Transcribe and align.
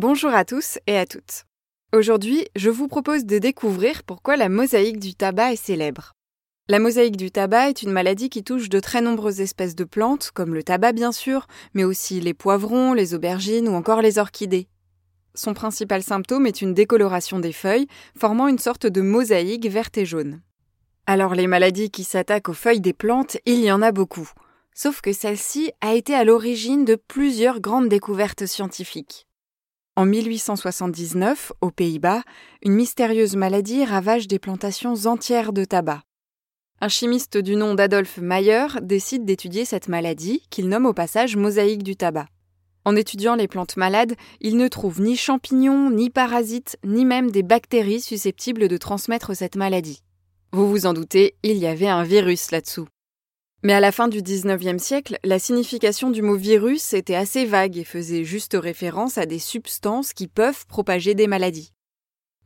Bonjour 0.00 0.32
à 0.32 0.44
tous 0.44 0.78
et 0.86 0.96
à 0.96 1.06
toutes. 1.06 1.42
Aujourd'hui, 1.92 2.46
je 2.54 2.70
vous 2.70 2.86
propose 2.86 3.24
de 3.24 3.40
découvrir 3.40 4.04
pourquoi 4.04 4.36
la 4.36 4.48
mosaïque 4.48 5.00
du 5.00 5.16
tabac 5.16 5.54
est 5.54 5.56
célèbre. 5.56 6.12
La 6.68 6.78
mosaïque 6.78 7.16
du 7.16 7.32
tabac 7.32 7.70
est 7.70 7.82
une 7.82 7.90
maladie 7.90 8.30
qui 8.30 8.44
touche 8.44 8.68
de 8.68 8.78
très 8.78 9.00
nombreuses 9.00 9.40
espèces 9.40 9.74
de 9.74 9.82
plantes, 9.82 10.30
comme 10.32 10.54
le 10.54 10.62
tabac 10.62 10.92
bien 10.92 11.10
sûr, 11.10 11.48
mais 11.74 11.82
aussi 11.82 12.20
les 12.20 12.32
poivrons, 12.32 12.92
les 12.92 13.12
aubergines 13.12 13.66
ou 13.66 13.72
encore 13.72 14.00
les 14.00 14.20
orchidées. 14.20 14.68
Son 15.34 15.52
principal 15.52 16.04
symptôme 16.04 16.46
est 16.46 16.62
une 16.62 16.74
décoloration 16.74 17.40
des 17.40 17.52
feuilles, 17.52 17.88
formant 18.16 18.46
une 18.46 18.60
sorte 18.60 18.86
de 18.86 19.00
mosaïque 19.00 19.66
verte 19.66 19.98
et 19.98 20.06
jaune. 20.06 20.42
Alors 21.06 21.34
les 21.34 21.48
maladies 21.48 21.90
qui 21.90 22.04
s'attaquent 22.04 22.50
aux 22.50 22.52
feuilles 22.52 22.80
des 22.80 22.92
plantes, 22.92 23.38
il 23.46 23.58
y 23.64 23.72
en 23.72 23.82
a 23.82 23.90
beaucoup. 23.90 24.30
Sauf 24.76 25.00
que 25.00 25.12
celle-ci 25.12 25.72
a 25.80 25.94
été 25.94 26.14
à 26.14 26.22
l'origine 26.22 26.84
de 26.84 26.94
plusieurs 26.94 27.58
grandes 27.58 27.88
découvertes 27.88 28.46
scientifiques. 28.46 29.27
En 29.98 30.06
1879, 30.06 31.52
aux 31.60 31.72
Pays-Bas, 31.72 32.22
une 32.62 32.74
mystérieuse 32.74 33.34
maladie 33.34 33.84
ravage 33.84 34.28
des 34.28 34.38
plantations 34.38 34.94
entières 35.06 35.52
de 35.52 35.64
tabac. 35.64 36.02
Un 36.80 36.86
chimiste 36.86 37.36
du 37.36 37.56
nom 37.56 37.74
d'Adolphe 37.74 38.18
Mayer 38.18 38.68
décide 38.80 39.24
d'étudier 39.24 39.64
cette 39.64 39.88
maladie, 39.88 40.46
qu'il 40.50 40.68
nomme 40.68 40.86
au 40.86 40.92
passage 40.92 41.34
mosaïque 41.34 41.82
du 41.82 41.96
tabac. 41.96 42.28
En 42.84 42.94
étudiant 42.94 43.34
les 43.34 43.48
plantes 43.48 43.76
malades, 43.76 44.14
il 44.40 44.56
ne 44.56 44.68
trouve 44.68 45.00
ni 45.00 45.16
champignons, 45.16 45.90
ni 45.90 46.10
parasites, 46.10 46.78
ni 46.84 47.04
même 47.04 47.32
des 47.32 47.42
bactéries 47.42 48.00
susceptibles 48.00 48.68
de 48.68 48.76
transmettre 48.76 49.34
cette 49.34 49.56
maladie. 49.56 50.04
Vous 50.52 50.70
vous 50.70 50.86
en 50.86 50.92
doutez, 50.92 51.34
il 51.42 51.56
y 51.56 51.66
avait 51.66 51.88
un 51.88 52.04
virus 52.04 52.52
là-dessous. 52.52 52.86
Mais 53.64 53.72
à 53.72 53.80
la 53.80 53.90
fin 53.90 54.06
du 54.06 54.22
XIXe 54.22 54.80
siècle, 54.80 55.18
la 55.24 55.40
signification 55.40 56.10
du 56.10 56.22
mot 56.22 56.36
virus 56.36 56.92
était 56.92 57.16
assez 57.16 57.44
vague 57.44 57.76
et 57.76 57.82
faisait 57.82 58.22
juste 58.22 58.56
référence 58.60 59.18
à 59.18 59.26
des 59.26 59.40
substances 59.40 60.12
qui 60.12 60.28
peuvent 60.28 60.64
propager 60.66 61.14
des 61.14 61.26
maladies. 61.26 61.72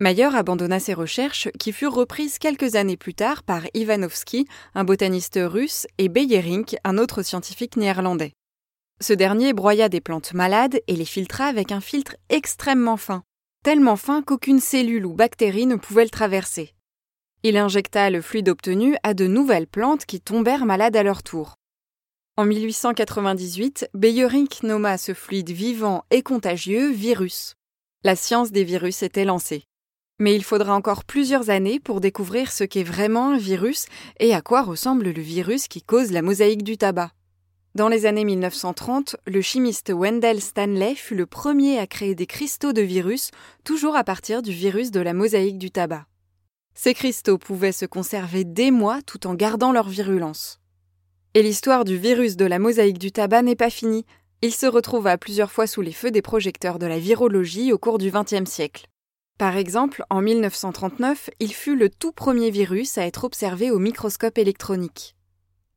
Mayer 0.01 0.35
abandonna 0.35 0.81
ses 0.81 0.95
recherches, 0.95 1.49
qui 1.59 1.73
furent 1.73 1.95
reprises 1.95 2.39
quelques 2.39 2.77
années 2.77 2.97
plus 2.97 3.13
tard 3.13 3.43
par 3.43 3.63
Ivanovski, 3.75 4.49
un 4.75 4.85
botaniste 4.85 5.39
russe, 5.41 5.87
et 5.99 6.09
Beyerink, 6.09 6.77
un 6.83 6.97
autre 6.97 7.23
scientifique 7.23 7.77
néerlandais. 7.77 8.33
Ce 9.01 9.13
dernier 9.13 9.53
broya 9.53 9.91
des 9.91 10.01
plantes 10.01 10.33
malades 10.33 10.81
et 10.87 10.97
les 10.97 11.05
filtra 11.05 11.45
avec 11.45 11.73
un 11.73 11.81
filtre 11.83 12.17
extrêmement 12.31 12.97
fin, 12.97 13.23
tellement 13.63 13.97
fin 13.97 14.23
qu'aucune 14.23 14.61
cellule 14.61 15.05
ou 15.05 15.13
bactérie 15.13 15.67
ne 15.67 15.77
pouvait 15.77 16.05
le 16.05 16.11
traverser. 16.11 16.73
Il 17.45 17.57
injecta 17.57 18.09
le 18.09 18.23
fluide 18.23 18.49
obtenu 18.49 18.95
à 19.03 19.15
de 19.15 19.27
nouvelles 19.27 19.67
plantes 19.67 20.07
qui 20.07 20.21
tombèrent 20.21 20.65
malades 20.65 20.95
à 20.95 21.03
leur 21.03 21.25
tour. 21.25 21.57
En 22.37 22.45
1898, 22.45 23.91
Beyerink 23.95 24.63
nomma 24.63 24.97
ce 24.97 25.13
fluide 25.13 25.51
vivant 25.51 26.05
et 26.13 26.23
contagieux 26.23 26.93
virus. 26.93 27.57
La 28.05 28.15
science 28.15 28.53
des 28.53 28.63
virus 28.63 29.03
était 29.03 29.25
lancée. 29.25 29.65
Mais 30.21 30.37
il 30.37 30.45
faudra 30.45 30.73
encore 30.73 31.05
plusieurs 31.05 31.51
années 31.51 31.81
pour 31.81 32.01
découvrir 32.01 32.53
ce 32.53 32.63
qu'est 32.63 32.85
vraiment 32.85 33.31
un 33.31 33.39
virus 33.39 33.87
et 34.21 34.35
à 34.35 34.41
quoi 34.41 34.63
ressemble 34.63 35.11
le 35.11 35.21
virus 35.21 35.67
qui 35.67 35.83
cause 35.83 36.13
la 36.13 36.23
mosaïque 36.23 36.63
du 36.63 36.79
tabac. 36.79 37.11
Dans 37.75 37.89
les 37.89 38.07
années 38.07 38.25
1930, 38.25 39.17
le 39.27 39.41
chimiste 39.41 39.91
Wendell 39.93 40.41
Stanley 40.41 40.95
fut 40.95 41.17
le 41.17 41.27
premier 41.27 41.81
à 41.81 41.89
créer 41.89 42.15
des 42.15 42.27
cristaux 42.27 42.73
de 42.73 42.83
virus, 42.83 43.33
toujours 43.65 43.97
à 43.97 44.05
partir 44.05 44.43
du 44.43 44.53
virus 44.53 44.93
de 44.93 45.01
la 45.01 45.13
mosaïque 45.13 45.59
du 45.59 45.73
tabac. 45.73 46.07
Ces 46.75 46.95
cristaux 46.95 47.39
pouvaient 47.39 47.73
se 47.73 47.87
conserver 47.87 48.45
des 48.45 48.71
mois 48.71 49.03
tout 49.03 49.27
en 49.27 49.35
gardant 49.35 49.73
leur 49.73 49.89
virulence. 49.89 50.61
Et 51.35 51.43
l'histoire 51.43 51.85
du 51.85 51.97
virus 51.97 52.37
de 52.37 52.45
la 52.45 52.59
mosaïque 52.59 52.99
du 52.99 53.13
tabac 53.13 53.43
n'est 53.43 53.57
pas 53.57 53.71
finie. 53.71 54.05
Il 54.43 54.53
se 54.53 54.67
retrouva 54.67 55.19
plusieurs 55.19 55.53
fois 55.53 55.67
sous 55.67 55.81
les 55.81 55.93
feux 55.93 56.11
des 56.11 56.23
projecteurs 56.23 56.79
de 56.79 56.87
la 56.87 56.99
virologie 56.99 57.73
au 57.73 57.79
cours 57.79 57.99
du 57.99 58.11
XXe 58.11 58.51
siècle. 58.51 58.87
Par 59.39 59.57
exemple, 59.57 60.05
en 60.11 60.21
1939, 60.21 61.31
il 61.41 61.53
fut 61.53 61.77
le 61.77 61.89
tout 61.89 62.13
premier 62.13 62.51
virus 62.51 62.99
à 62.99 63.07
être 63.07 63.25
observé 63.25 63.71
au 63.71 63.79
microscope 63.79 64.39
électronique. 64.39 65.17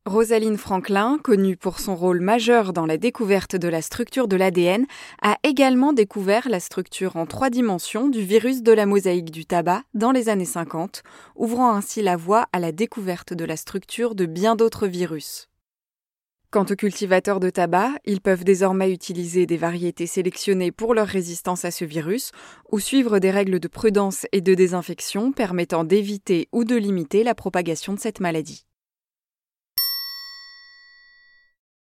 Rosaline 0.06 0.56
Franklin, 0.56 1.18
connue 1.20 1.56
pour 1.56 1.80
son 1.80 1.96
rôle 1.96 2.20
majeur 2.20 2.72
dans 2.72 2.86
la 2.86 2.96
découverte 2.96 3.56
de 3.56 3.66
la 3.66 3.82
structure 3.82 4.28
de 4.28 4.36
l'ADN, 4.36 4.86
a 5.20 5.36
également 5.42 5.92
découvert 5.92 6.48
la 6.48 6.60
structure 6.60 7.16
en 7.16 7.26
trois 7.26 7.50
dimensions 7.50 8.08
du 8.08 8.22
virus 8.22 8.62
de 8.62 8.70
la 8.70 8.86
mosaïque 8.86 9.32
du 9.32 9.46
tabac 9.46 9.82
dans 9.94 10.12
les 10.12 10.28
années 10.28 10.44
50, 10.44 11.02
ouvrant 11.34 11.74
ainsi 11.74 12.02
la 12.02 12.16
voie 12.16 12.46
à 12.52 12.60
la 12.60 12.70
découverte 12.70 13.34
de 13.34 13.44
la 13.44 13.56
structure 13.56 14.14
de 14.14 14.26
bien 14.26 14.54
d'autres 14.54 14.86
virus. 14.86 15.48
Quant 16.52 16.66
aux 16.70 16.76
cultivateurs 16.76 17.40
de 17.40 17.50
tabac, 17.50 17.90
ils 18.04 18.20
peuvent 18.20 18.44
désormais 18.44 18.92
utiliser 18.92 19.44
des 19.44 19.56
variétés 19.56 20.06
sélectionnées 20.06 20.70
pour 20.70 20.94
leur 20.94 21.08
résistance 21.08 21.64
à 21.64 21.72
ce 21.72 21.84
virus 21.84 22.30
ou 22.70 22.78
suivre 22.78 23.18
des 23.18 23.32
règles 23.32 23.58
de 23.58 23.66
prudence 23.66 24.24
et 24.30 24.40
de 24.40 24.54
désinfection 24.54 25.32
permettant 25.32 25.82
d'éviter 25.82 26.48
ou 26.52 26.62
de 26.62 26.76
limiter 26.76 27.24
la 27.24 27.34
propagation 27.34 27.92
de 27.92 27.98
cette 27.98 28.20
maladie. 28.20 28.66